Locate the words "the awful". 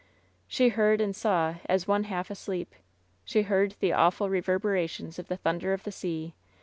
3.79-4.31